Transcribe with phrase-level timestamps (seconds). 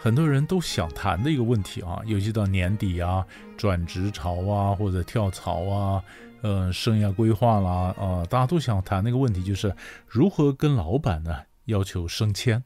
[0.00, 3.26] 很多人都想谈的一个问题啊，尤其到年底啊，
[3.56, 6.02] 转职潮啊，或者跳槽啊，
[6.40, 9.74] 呃，生涯规划啦，啊、呃，大家都想谈那个问题，就是
[10.06, 12.62] 如何跟老板呢要求升迁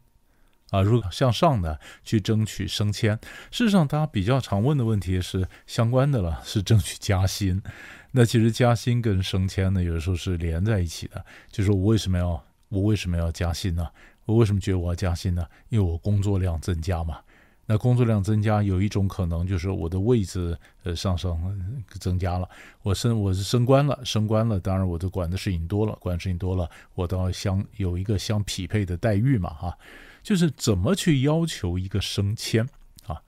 [0.70, 3.18] 啊，如何向上的去争取升迁。
[3.50, 7.62] 事实上，大家比较常问的问题是相关的了， 是争取加薪。
[8.10, 11.24] 那其实加薪跟升迁呢，有的时候是连在一起的。
[11.50, 13.88] 就是我为什么要我为什么要加薪呢？
[14.24, 15.46] 我为什么觉得我要加薪呢？
[15.68, 17.18] 因为我工作量增加嘛。
[17.64, 22.48] 那工作量增加有一种可能就是我的位置呃上升增加了，
[22.82, 29.78] 我升我是升官了，升官了，当然我就管的事情多了，管的事情多了，我都要相有一个相匹配的待遇嘛哈。
[30.24, 32.68] 就是怎么去要求一个升迁
[33.06, 33.22] 啊？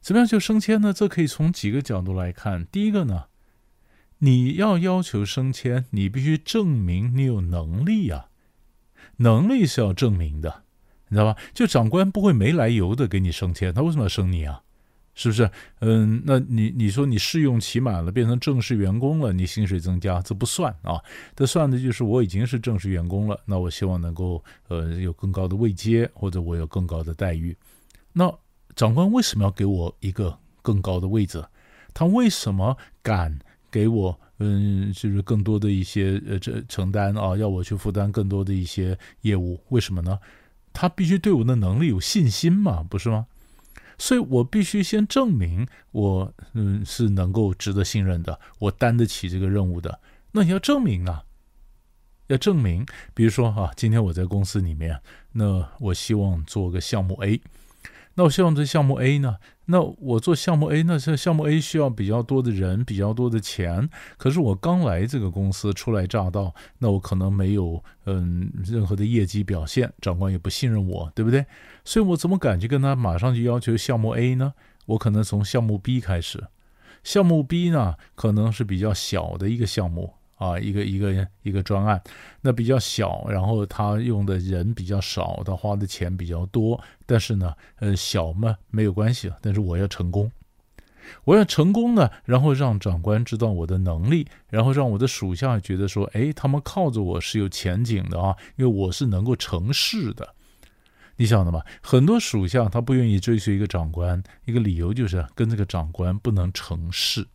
[0.00, 0.92] 怎么样就升迁呢？
[0.92, 2.64] 这可以从几个角度来看。
[2.66, 3.24] 第一个呢，
[4.18, 8.26] 你要要求升迁，你必须证明你有能力呀。
[9.16, 10.62] 能力是要证明的，
[11.08, 11.40] 你知道吧？
[11.54, 14.62] 就长官不会没来由的给你升迁，他为什么要升你啊？
[15.14, 15.50] 是不是？
[15.80, 21.02] 嗯，那你你说你试用期满了，变成正式员工了，你薪水增加，这不算啊。
[21.34, 27.56] 这算的就是我已经是正式员工了，那我希望能够呃有更高的位阶，或者我有更高的待遇。
[28.12, 28.30] 那
[28.74, 31.42] 长官为什么要给我一个更高的位置？
[31.94, 33.38] 他为什么敢
[33.70, 34.20] 给我？
[34.38, 40.18] 嗯，就是更多的一些呃，这承担啊，要我去负担更多的一些业务，为什么呢？
[40.72, 43.26] 他必须对我的能力有信心嘛，不是吗？
[43.98, 50.00] 所以我必须先证明我嗯是能够值得信任的，我担得起这个任务的。
[50.32, 51.24] 那你要证明啊，
[52.26, 52.84] 要证明，
[53.14, 55.00] 比如说啊，今天我在公司里面，
[55.32, 57.40] 那我希望做个项目 A。
[58.16, 59.36] 那我希望这项目 A 呢？
[59.66, 63.88] 那我做项目 A，那这项目 A 需要比较多的人，比较多的钱。
[64.16, 71.44] 可是我刚来这个公司，初来乍到，那我可能没有嗯任何的业绩表现，长官也不信任我，对不对？
[71.84, 74.54] 所以我怎么敢去跟他马上就要求项目 A 呢？
[74.86, 76.46] 我可能从项目 B 开始，
[77.02, 80.14] 项目 B 呢可能是比较小的一个项目。
[80.36, 82.00] 啊，一个一个一个专案，
[82.40, 90.30] 那比较小，然后他用的人比较少，他花的钱比较多，但是呢，呃，小嘛没有关系，但是我要成功，
[91.24, 100.34] 我要成功呢，然后让长官知道我的能力，然后让我的属下觉得说，哎，他们靠着我是有前景的啊，因为我是能够成事的，
[101.16, 101.62] 你晓得吗？
[101.80, 107.26] 很多属下他不愿意追随一个长官，一个理由就是跟这个长官不能成事。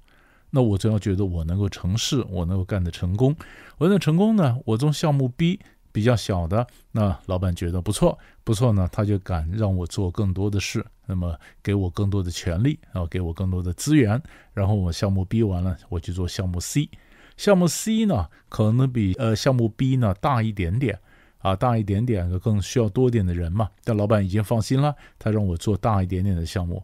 [0.52, 3.36] 那我就要觉得我能够成事，我能够干得成功。
[3.78, 5.60] 我能成功呢，我从项目 B
[5.92, 14.22] 比较小的，那老板觉得不错，不错呢，他就敢让我做更多的事，那么给我更多的权利，然后给我更多的资源。
[14.54, 16.90] 然后我项目 B 完了，我去做项目 C。
[17.38, 21.00] 项目 C 呢，可能比呃项目 B 呢大一点点，
[21.40, 23.70] 啊，大一点点，更需要多点的人嘛。
[23.84, 26.84] 但老板已经放心了，他让我做大一点点的项目。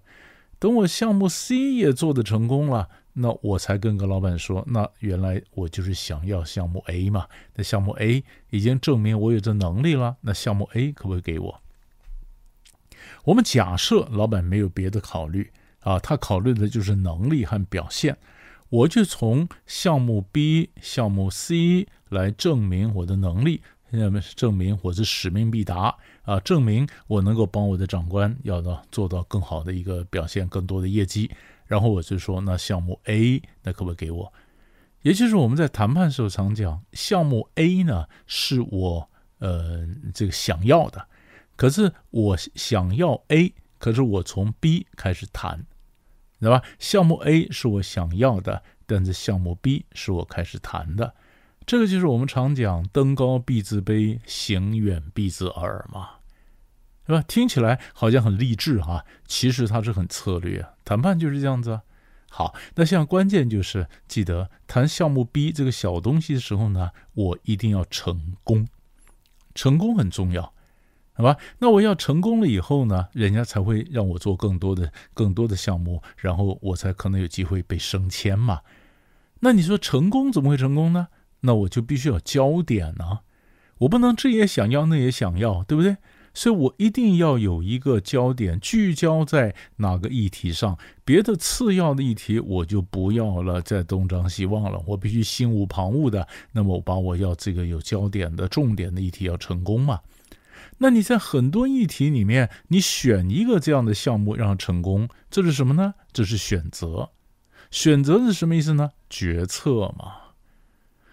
[0.60, 2.90] 等我项目 C 也做得成功了。
[3.20, 7.26] 那我才跟个老板说，那原来我就是想要项目 A 嘛。
[7.56, 11.62] 那项目 A 已经证明我有这能力了，那项目 A 可不可以给我？
[13.24, 18.16] 我们假设老板没有别的考虑啊，他考虑的就是能力和表现。
[18.70, 31.32] 我就从项目 B、项目 C 来证明我的能力，那么证明我是使命必达啊，证明我能够帮我的长官要到做到更好的一个表现，更多的业绩。
[31.68, 34.34] 然后我就说，那项目 A，那可不可以给我？
[35.04, 41.08] 也就是我们在谈判时候常讲，项目 A 呢是我呃这个想要的，
[41.56, 45.66] 可是我想要 A，可是我从 B 开始谈，
[46.40, 46.62] 对吧？
[46.80, 51.14] 项目 A 是我想要的，但是项目 B 是我开始谈的，
[51.66, 56.17] 这个就是我们常讲“登高必自卑，行远必自耳”嘛。
[57.08, 57.24] 是吧？
[57.28, 60.64] 听起来好像很励志哈，其实它是很策略。
[60.86, 61.82] 谈判就是这样子。
[62.30, 68.68] 好，那现在关键就是记得谈项目 B 这个小东西的时候呢，我一定要成功，
[69.56, 70.54] 成功很重要，
[71.14, 71.38] 好吧？
[71.60, 78.60] 那我要成功了以后呢，人家才会让我做更多的、更多的项目，然后我才可能有机会被升迁嘛。
[79.40, 81.08] 那你说成功怎么会成功呢？
[81.40, 83.20] 那我就必须要焦点呢，
[83.80, 85.96] 我不能这也想要，那也想要，对不对？
[86.38, 100.00] 所以我一定要有一个焦点，聚焦在哪个议题上，别的次要的议题我就不要了，再东张西望了，我必须心无旁骛的，那么我把我要这个有焦点的重点的议题要成功嘛。
[100.78, 105.96] 那你在很多议题里面，你选一个这样的项目让成功，这是什么呢？
[106.14, 107.10] 这是选择。
[107.72, 108.92] 选择是什么意思呢？
[109.10, 110.27] 决策嘛。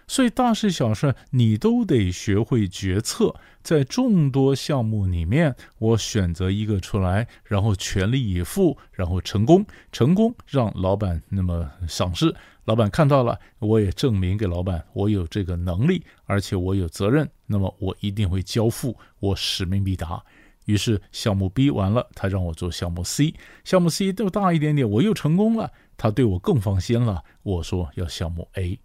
[0.07, 12.33] 所以大事小事你都得学会决策，在众多项目里面，我选择一个出来，然后全力以赴，然后成功，成功让老板那么赏识，
[12.65, 20.23] 老板看到了，我也证明给老板我有这个能力，而且我有责任，那么我一定会交付，我使命必达。
[20.65, 27.23] 于是项目 B 完了，他让我做项目 C，项目 C 都大一点点，我又成功了，他对我更放心了。
[27.43, 28.79] 我说要项目 A。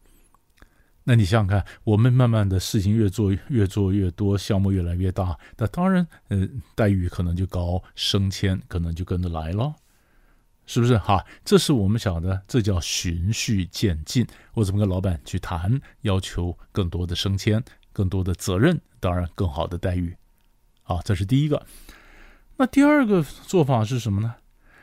[1.10, 9.74] 那你想想看，我们慢慢的事情越做越做越多，项目越来越大，那当然，呃，待遇可能就高，升迁可能就跟着来了，
[10.66, 10.96] 是不是？
[10.98, 14.24] 哈，这是我们晓得，这叫循序渐进。
[14.54, 17.60] 我怎么跟老板去谈，要求更多的升迁，
[17.92, 20.16] 更多的责任，当然更好的待遇。
[20.84, 21.66] 好，这是第一个。
[22.56, 24.36] 那第二个做法是什么呢？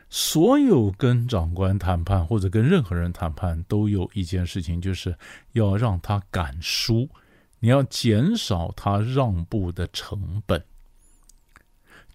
[0.10, 5.18] 所有跟长官谈判或者跟任何人谈判，都有一件事情，就是
[5.52, 7.10] 要让他敢输，
[7.60, 10.64] 你要减少他让步的成本，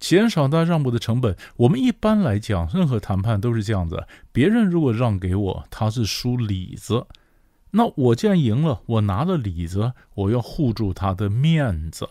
[0.00, 1.36] 减少他让步的成本。
[1.56, 7.06] 我们一般来讲，任何谈判都是这样子：别人如果让给我，他是输里子，
[7.72, 12.08] 那我既然赢了，我拿了里子，我要护住他的面子，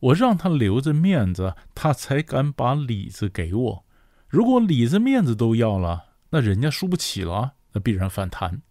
[0.00, 3.84] 我让他留着面子，他才敢把里子给我。
[4.30, 8.62] 如果里子面子都要了，那人家输不起了，那必然反弹，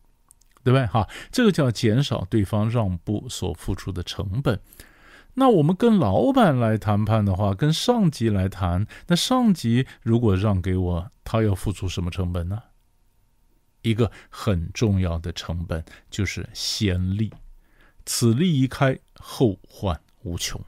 [0.64, 0.86] 对不对？
[0.88, 4.62] 哈，这个叫减少对方让步所付出的成本。
[5.34, 12.64] 那我们跟老板来谈判的话，跟上级来谈，那上级如果让给我，他要付出什么成本呢？
[13.82, 17.32] 一个很重要的成本就是先例，
[18.06, 20.62] 此例一开，后患无穷，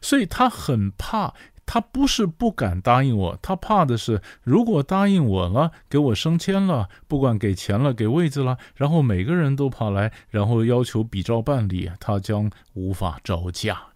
[0.00, 1.34] 所以他很怕。
[1.66, 13.88] 他不是不敢答应我，他怕的是，如果答应我了，给我升迁了，不管给钱了，给位置了，然后每个人都跑来，然后要求比照办理，他将无法招架。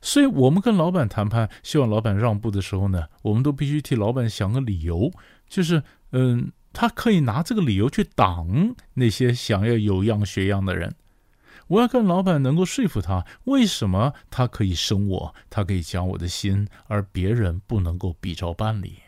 [0.00, 5.12] 所以，我们跟老板谈判，希望老板让步的时候呢，我们都必须替老板想个理由，
[5.46, 5.82] 就是，
[6.12, 10.94] 嗯，他可以拿这个理由去挡那些想要有样学样的人。
[11.70, 18.98] 我要跟老板能够说服他，为什么他可以生我，他可以讲我的心，而别人不能够比照办理。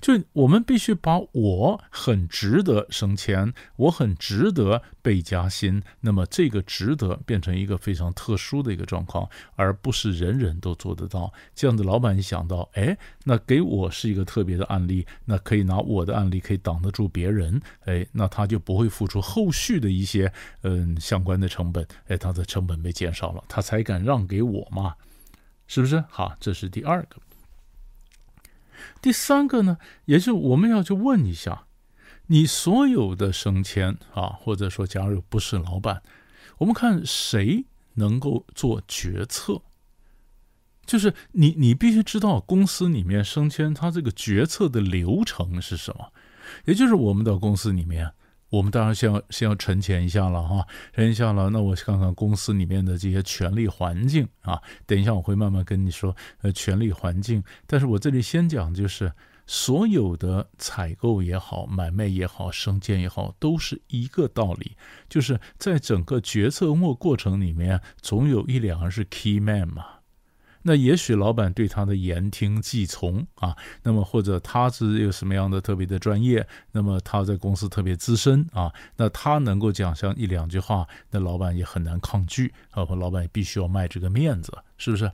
[0.00, 11.32] 就我们必须把我很值得升迁，我很值得被加薪，那么这个值得变成一个非常特殊的一个状况，而不是人人都做得到。
[11.54, 20.32] 这样的老板一想到，哎，那给我是一个特别的案例，那可以拿我的案例可以挡得住别人，哎，那他就不会付出后续的一些
[20.62, 24.94] 嗯相关的成本，哎，他的成本被减少了，他才敢让给我嘛，
[25.66, 26.02] 是不是？
[26.08, 27.16] 好，这是第二个。
[29.00, 31.66] 第三个呢，也就是我们要去问一下，
[32.26, 36.02] 你所有的升迁啊，或者说假如不是老板，
[36.58, 37.64] 我们看谁
[37.94, 39.62] 能够做决策？
[40.84, 46.12] 就是你，你必须知道公司里面升迁它这个决策的流程是什么，
[46.64, 48.12] 也就是我们的公司里面。
[48.52, 51.48] 我们当然先要先要沉潜一下了哈，沉一下了。
[51.48, 54.60] 那我看看公司里面的这些权力环境啊。
[54.86, 57.42] 等一下我会慢慢跟你说，呃，权力环境。
[57.66, 59.10] 但是我这里先讲，就是
[59.46, 64.76] 所有的采购也好，买卖也好，升迁也好，都是一个道理，
[65.08, 70.01] 就是在整个决策过过程里面，总有一两个是 key man 嘛。
[70.62, 85.10] 那也许老板对他的言听计从啊，那么或者他是有什么样的特别的专业，那么他在公司特别资深啊，那他能够讲上一两句话，那老板也很难抗拒啊，或老板也必须要卖这个面子，是不是？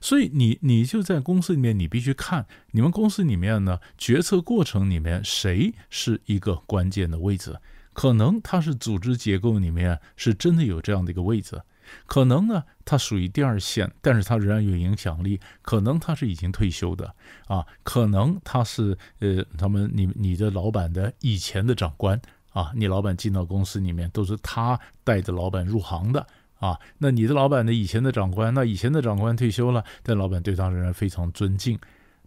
[0.00, 7.58] 所以你你就在公司里面，你必须看你们公司里面呢，决策过程里面谁是一个关键的位置，
[7.92, 11.60] 可能他是组织结构里面是真的有这样的一个位置。
[12.06, 15.40] 可能呢，他属于第二线，但是他仍然有影响力。
[15.62, 17.14] 可能他是已经退休的
[17.46, 22.20] 啊，可能他是呃，他们你你的老板的以前的长官
[22.52, 26.26] 啊，你老板进到公司里面都是他带着老板入行的
[26.58, 26.78] 啊。
[26.98, 31.78] 那你的老板的以前的长官，那以前的长官退休了，但老板对他仍然非常尊敬。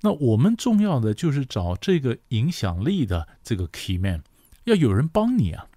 [0.01, 4.21] 那我们重要的就是找这个影响力的这个 key man，
[4.65, 5.67] 要有人帮你啊。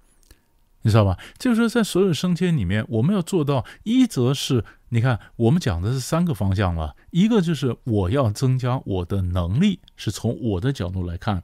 [0.87, 1.19] 你知道吧？
[1.37, 11.41] 就是说，在所有升迁里面，我们要做到，一则是你看，我们讲的是三个方向了，一个就是我要增加我的能力，是从我的角度来看；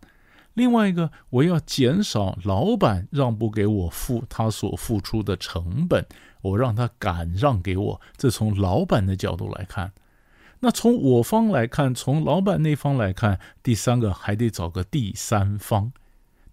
[0.54, 6.06] 另外一个，我要减少老板让步给我付他所付出的成本，
[6.42, 9.90] 我让他敢让给我，这从老板的角度来看。
[10.60, 15.90] 那从我方来看，从老板那方来看，第三个还得找个第三方，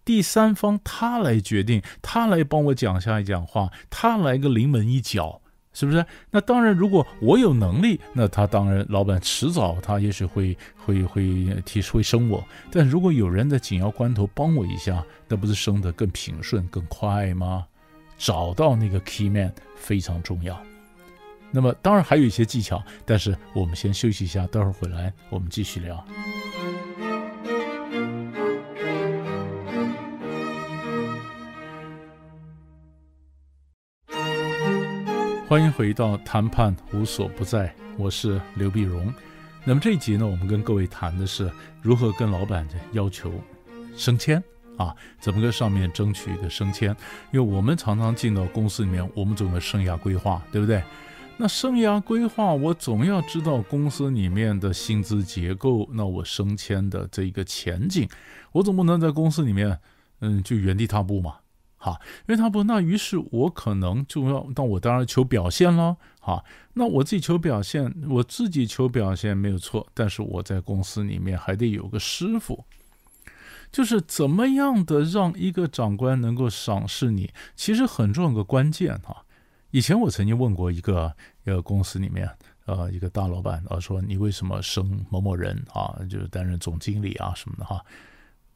[0.10, 5.40] 第三方他来决定，他来帮我讲下一讲话，他来个临门一脚。
[5.72, 6.04] 是不是？
[6.32, 12.44] 那当然，如果我有能力，那他当然，老板迟早他也许会会会提会升我。
[12.72, 17.68] 但如果有人在紧要关头帮我一下，那不是升得更平顺、更快吗？
[18.18, 20.60] 找到那个 key man 非常重要。
[21.52, 26.04] 那么当然还有一些技巧，但是我们先休息一下，待会儿回来我们继续聊。
[35.50, 39.12] 欢迎回到谈判无所不在，我是刘碧荣。
[39.64, 41.52] 那么这一集呢，我们跟各位谈的是
[41.82, 43.34] 如何跟老板要求
[43.96, 44.44] 升迁
[44.78, 46.96] 啊，怎么跟上面争取一个升迁？
[47.32, 50.84] 因为我们常常进到公司里面，我们总有生涯规划，对不对？
[51.36, 58.08] 那生涯规划，我总要知道公司里面的薪资结构，那我升迁的这一个前景，
[58.52, 59.80] 我总不能在公司里面，
[60.20, 61.38] 嗯，就原地踏步嘛。
[61.82, 65.96] 好，因为他不，那于是我可能就要，那我当然求表现了。
[66.20, 66.44] 哈，
[66.74, 72.66] 那我自己求表现，我自己求表现没有错，但是我在公司里面还得有个师傅，
[73.72, 79.24] 就是怎么样的让一个长官能够赏识你，其实很重要的关键哈。
[79.72, 82.30] 以前我曾经问过一个一个公司里面，
[82.66, 87.84] 呃，一个大老板啊，说你为什么升某某人啊，就是担任总经理啊什么的哈，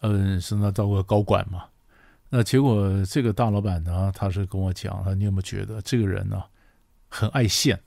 [0.01, 1.63] 嗯，升到当个高管嘛。
[2.36, 6.44] 那结果，这个大老板呢，他是跟我讲，他你有没有觉得这个人呢，
[7.08, 7.80] 很爱现，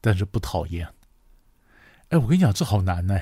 [0.00, 0.88] 但是不讨厌？
[2.08, 3.16] 哎，我跟你讲，这好难呢，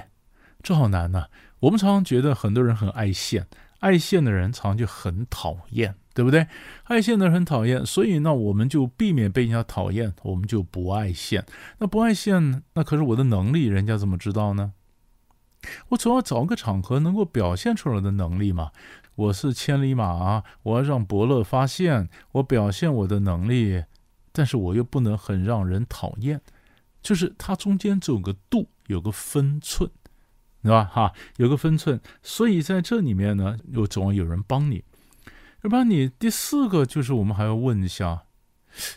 [0.63, 1.27] 这好难呢。
[1.61, 3.47] 我们常常觉得很多人很爱现，
[3.81, 6.47] 爱现的人常常就很讨厌，对不对？
[6.85, 11.45] 爱现的人很讨厌，所以那我们就避免被人家讨厌，我们就不爱现。
[11.81, 14.73] 那不爱现，那可是我的能力，人家怎么知道呢？
[15.91, 18.73] 我总要找个场合能够表现出来的能力嘛。
[19.15, 23.85] 我是千里马，我要让伯乐发现，我表现我的能力，
[24.33, 26.41] 但是我又不能很让人讨厌，
[27.03, 29.91] 就是它中间只有个度，有个分寸，
[30.63, 30.85] 对吧？
[30.85, 34.83] 哈，有个分寸，所以在这里面呢，又总要有人帮你。
[35.63, 38.25] 要不然你第四个就是我们还要问一下，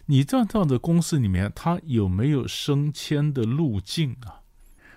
[0.06, 4.45] 你这样的公司里面，它有没有升迁的路径啊？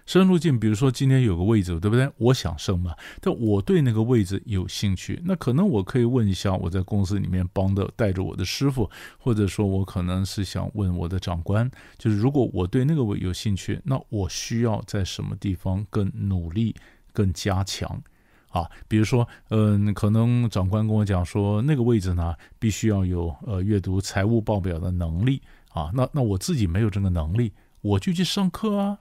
[0.08, 2.10] 升路径，比如说今天有个位置，对不对？
[2.16, 16.74] 我想升嘛，但我对那个位置有兴趣，那可能我可以问一下我在公司里面帮的带着我的师傅，或者说我可能是想问我的长官，就是如果我对那个位有兴趣，那我需要在什么地方更努力、
[17.12, 18.02] 更加强
[18.48, 18.66] 啊？
[18.88, 29.00] 比如说，嗯，可能长官跟我讲说，那个位置呢，必须要有呃阅读财务报表的能力啊，那那我自己没有这个能力，我就去上课啊。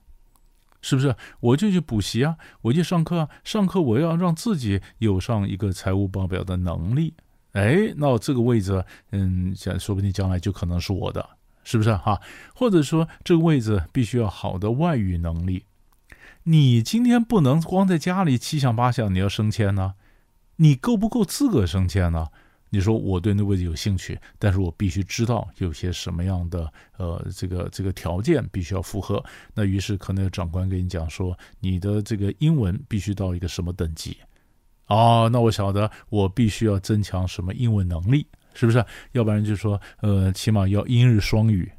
[0.82, 1.16] 是不是？
[1.40, 7.14] 我就去补习啊，我就上课啊，上课我要让自己有上一个财务报表的能力。
[7.54, 11.28] 哎，那这个位置，嗯，说不定将来就可能是我的，
[11.64, 12.22] 是不是哈？
[12.54, 15.66] 或者说这个位置必须要好的外语能力。
[16.44, 19.96] 你今天不能光在家里七想八想你要升迁呢，
[20.58, 22.28] 你够不够资格升迁呢？
[22.70, 29.24] 你说我对那位置有兴趣，但是我必须知道有些什么样的呃这个这个条件必须要符合。
[29.54, 34.18] 那于是可能有长官跟你讲说，你的这个英文必须到一个什么等级？
[34.88, 38.84] 哦，那我晓得我必须要增强什么英文能力，是不是？
[39.14, 41.72] 要不然就说呃起码要英日双语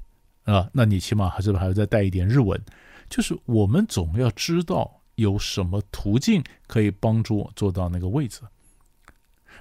[0.45, 2.59] 啊，那你起码还是还要再带一点日文。
[3.11, 8.41] 就是我们总要知道有什么途径可以帮助我做到那个位置。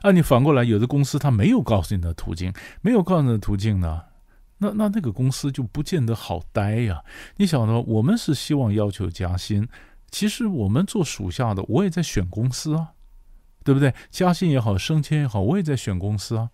[0.01, 4.01] 啊，你反过来，有的公司他没有告诉你的途径，没有告诉你的途径呢，
[4.59, 7.03] 那那那个公司就不见得好待呀。
[7.37, 9.67] 你晓得，我们是希望要求加薪，
[10.09, 12.89] 其实我们做属下的，我也在选公司啊，
[13.63, 13.93] 对不对？
[14.09, 16.49] 加薪也好，升迁也好，我也在选公司啊。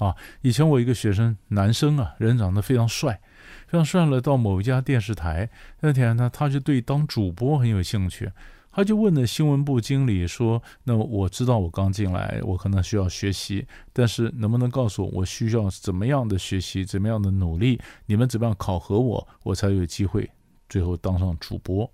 [0.00, 3.20] 啊，以前我一个学生，男生啊，人长得非常帅，
[3.68, 5.48] 非常帅了，到某一家电视台，
[5.80, 8.32] 那天呢，他就对当主播很有兴趣。
[8.76, 17.80] 他就问了新闻部经理说：“那我知道我刚进来，我可能需要学习，但是能不能告诉我，我需要怎么样的学习，怎么样的努力？
[18.06, 20.28] 你们怎么样考核我，我才有机会
[20.68, 21.88] 最后当上主播？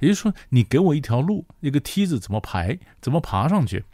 [0.00, 3.84] 也就是说，你给我一条路，一个梯子怎么排，怎么爬上去？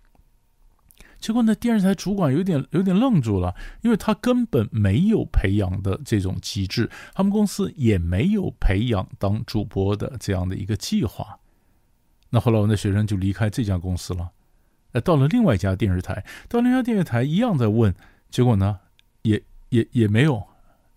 [1.20, 11.38] 结果呢，电视台主管有点有点愣住了，因为他根本没有培养的这种机制，他们公司也没有培养当主播的这样的一个计划。
[12.34, 14.28] 那后来我的学生就离开这家公司了，
[14.90, 17.94] 呃，到了另外一家电视台，到另外一家电视台一样在问，
[18.28, 18.80] 结果呢，
[19.22, 20.42] 也也也没有。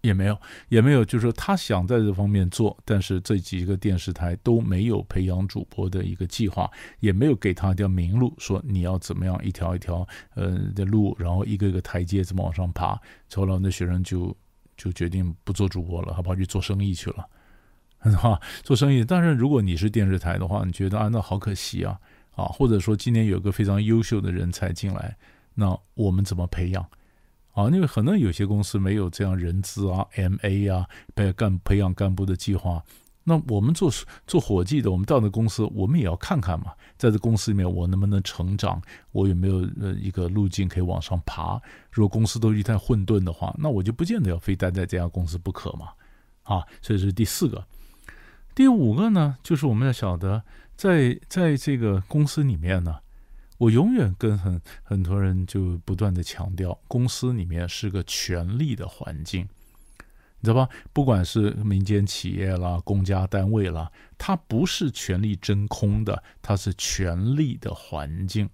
[0.02, 0.40] 也没有，
[0.70, 12.98] 也没有，就是说他想在这方面做，但是这几个电视台都没有培养主播的一个计划，也没有给他一条明路，说你要怎么样一条一条呃的路，然后一个一个台阶怎么往上爬。
[13.34, 14.34] 后来那学生就
[14.78, 17.28] 就决定不做主播了，他跑去做生意去了，
[18.16, 19.04] 哈， 做生意。
[19.04, 22.00] 但是如果你是电视台的话，你觉得啊，那好可惜啊，
[22.36, 25.18] 啊，或者说今年有个非常优秀的人才进来，
[25.56, 26.86] 那我们怎么培养？
[27.54, 32.84] 啊，因为可能有些公司没有这样人资啊、MA 啊，培干培养干部的计划。
[33.30, 33.92] 那我们做
[34.26, 38.82] 做伙计的，我们到那公司，我们也要看看嘛，在这公司里面，我能不能成长？
[39.12, 41.62] 我有没有呃一个路径可以往上爬？
[41.92, 45.88] 如果公司都一滩混沌的话，那我就不见得要非待在这家公司不可嘛。
[46.44, 47.62] 啊，这是第四个。
[48.58, 50.42] 第五个呢，就是我们要晓得，
[50.76, 52.98] 在在这个公司里面呢。
[53.60, 59.48] 我永远跟很很多人就不断的强调，公司里面是个权力的环境，
[60.40, 60.70] 你知道吧？
[60.92, 68.50] 不管是民间企业啦、公家单位啦，它不是权力真空的，它是权力的环境，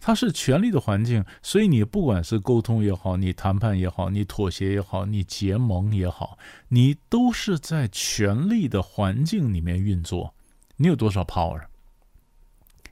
[0.00, 1.24] 它是权力的环境。
[1.42, 6.38] 所以你不管是沟通也好，你谈判也好，你妥协也好，你结盟也好，
[6.68, 10.34] 你都是在权力的环境里面运作。
[10.76, 11.62] 你有多少 power？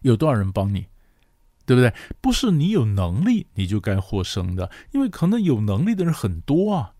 [0.03, 0.87] 有多少人帮你？
[1.67, 1.95] 对不对？
[2.21, 6.93] 不是你有能力你就该获胜的，因为可能有能力的人很多啊，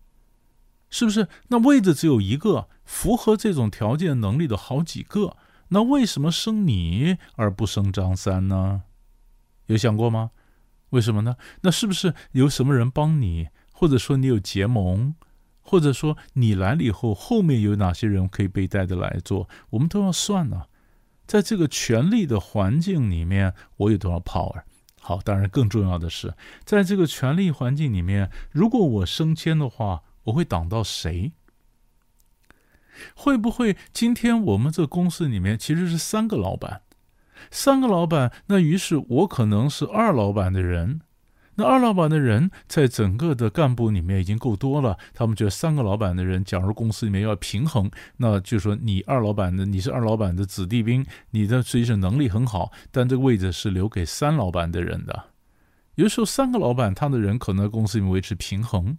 [0.89, 1.27] 是不是？
[1.49, 8.81] 那位置只有一个，符合这种条件能力的好几个，那为什么升你而不升张三呢？
[9.67, 10.31] 有想过吗？
[10.91, 11.35] 为什么呢？
[11.61, 15.15] 那是不是有什么人帮你，或者说你有结盟，
[15.61, 19.49] 或者说你来了以后后面有哪些人可以被带着来做？
[19.71, 20.65] 我们都要算呢、
[21.25, 24.61] 在这个权力的环境里面，我有多少 power？
[25.01, 31.33] 好，当然更重要的是，在这个权力环境里面，如果我升迁的话，我会挡到谁？
[33.13, 36.83] 会不会今天我们这公司里面其实是三个老板，
[37.51, 41.01] 三个老板，那于是我可能是二老板的人。
[41.57, 55.27] 那二老板的人在整个的干部里面已经够多了，他们觉得三个老板的人，假如公司里面要平衡，那就说你二老板的，你是二老板的子弟兵，你的虽是能力很好，但这个位置是留给三老板的人的。
[55.95, 58.97] 有时候三个老板他的人可能在公司里面维持平衡，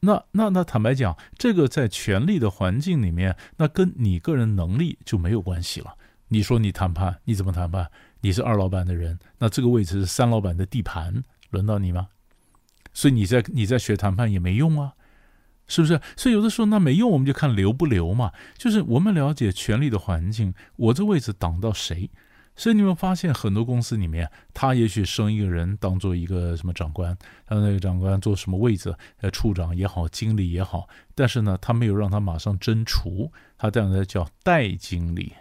[0.00, 5.94] 那那那坦白讲，这个在权力的环境里面，那跟你个人能力就没有关系了。
[6.28, 7.90] 你说你谈判，你怎么谈判？
[8.20, 11.22] 你是二老板的人，那这个位置是三老板的地盘。
[11.50, 12.08] 轮到你吗？
[12.92, 14.94] 所以你在你在学谈判也没用啊，
[15.68, 16.00] 是不是？
[16.16, 18.32] 所以有的时候那没用，我们就看留不留嘛。
[18.58, 22.10] 就是我们了解权力的环境，我这位置挡到谁？
[22.56, 35.32] 所以你们发现很多公司里面，他也许升一个人当做一个什么长官，让那个长官做什么位置，呃，处长也好，经理也好，但是呢，他没有让他马上真除，他这样的叫代经理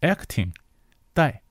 [0.00, 0.52] ，acting
[1.12, 1.42] 代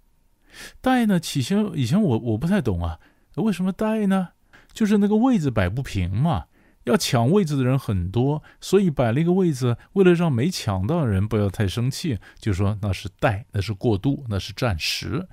[0.81, 1.19] 代呢？
[1.19, 2.99] 起先以前我我不太懂啊。
[3.35, 4.29] 为什么带呢？
[4.73, 6.45] 就是那个位置摆不平嘛，
[6.85, 15.27] 要抢位置的人很多，所以摆了一个位置，为了让没抢到的人不要太生气，就说那是带，那是过渡，那是暂时。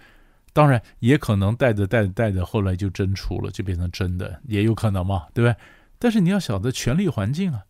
[0.53, 5.57] 当然也可能带着带着带着，后来就真出了，就变成真的，也有可能嘛，对不对？
[5.99, 7.65] 但是你要晓得权力环境啊，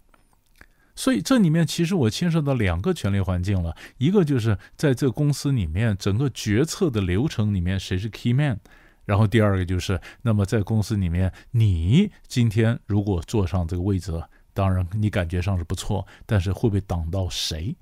[0.94, 8.60] 所以这里面其实我牵涉到两个权力环境了，一个就是在这公司里面整个决策的流程里面谁是 key man。
[9.04, 14.22] 然后第二个就是，那么在公司里面，你今天如果坐上这个位置，
[14.54, 17.76] 当然你感觉上是不错，但是会不会挡到谁？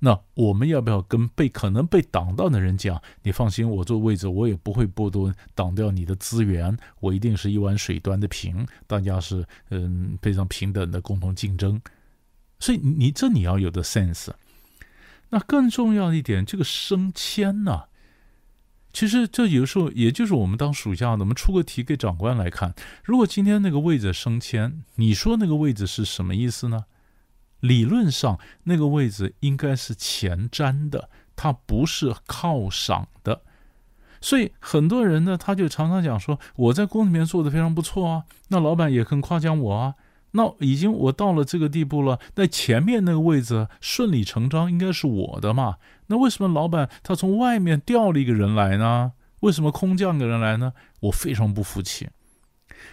[0.00, 3.00] 那我们要不要跟被可能被挡到的人讲？
[3.22, 11.80] 你放心，我坐位置，我也不会剥夺挡掉你的资源，我一定是一碗水端的平，大家是嗯非常平等的共同竞争。
[12.58, 14.28] 所以你这你要有的 sense。
[15.30, 17.84] 那更重要一点，这个升迁呢？
[18.92, 22.74] 其实这有时候也就是我们当属下的，我们出个题给长官来看。
[23.04, 26.86] 如果今天那个位置升迁，你说那个位置是什么意思呢？
[27.60, 33.42] 理论上那个位置应该是前瞻的，它不是靠赏的。
[34.20, 39.94] 所以很多人呢，他就常常讲说，我在公司里面做得非常不错啊，那老板也很夸奖我啊。
[40.32, 45.76] 那已经我到了这个地步了，那前面那个位置顺理成章应该是我的嘛？
[46.08, 49.12] 那为什么老板他从外面调了一个人来呢？
[49.40, 50.72] 为什么空降个人来呢？
[51.00, 52.08] 我非常不服气。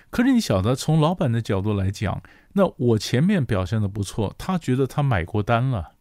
[0.09, 2.21] 可是你晓得，从老板的角度来讲，
[2.53, 5.93] 那我前面表现的不错，他觉得他买过单了，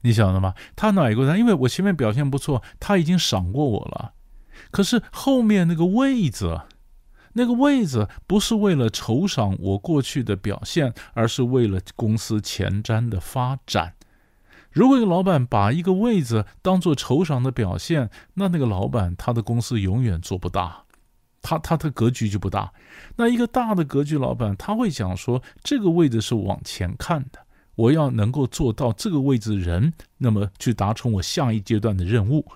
[0.00, 0.54] 你晓得吗？
[0.74, 4.14] 他买过单，因为我前面表现不错，他已经赏过我了。
[4.70, 6.62] 可是后面那个位子，
[7.38, 13.92] 那个位子不是为了酬赏我过去的表现，而是为了公司前瞻的发展。
[14.70, 20.84] 如果一个老板把一个位子当做酬赏的表现，那那个老板他的公司永远做不大。
[21.42, 22.72] 他他的格局就不大，
[23.16, 27.38] 那一个大的格局老板他会讲说，这个位置是往前看的，
[27.74, 32.46] 我要能够做到这个位置人，那么去达成我下一阶段的任务。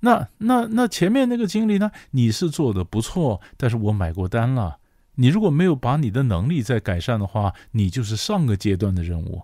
[0.00, 1.90] 那那那前面那个经理呢？
[2.12, 4.78] 你是做的不错，但是我买过单了，
[5.16, 9.42] 你如果没有把你的能力再改善的话，你就是上个阶段的任务。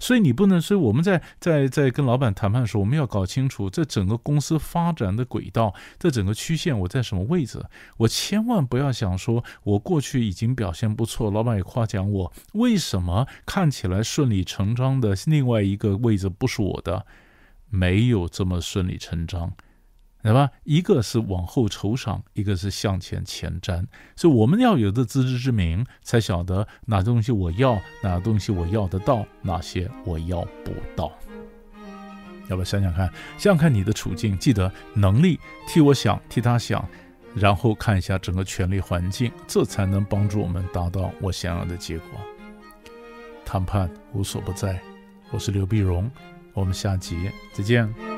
[0.00, 7.62] 所以你不能说我们在在在跟老板谈判的时候，我们要搞清楚这整个公司发展的轨道，这整个曲线我在什么位置。
[7.98, 17.04] 我千万不要想说，我过去已经表现不错，老板也夸奖我，为什么看起来顺理成章的另外一个位置不是我的？
[17.68, 19.52] 没有这么顺理成章。
[20.24, 20.50] 对吧？
[20.62, 23.84] 一个是往后酬赏，一个是向前前瞻，
[24.16, 31.12] 所以我们要有的自知之明，才晓得哪些东西我要，哪些东西我要得到，哪些我要不到。
[32.48, 33.06] 要不要想想看？
[33.36, 36.82] 想想看你的处境，记得能力替我想，替他想，
[37.34, 42.08] 然后看一下整个权力环境，这才能帮助我们达到我想要的结果。
[43.44, 44.80] 谈判无所不在，
[45.30, 46.10] 我是刘碧荣，
[46.54, 48.13] 我们下集再见。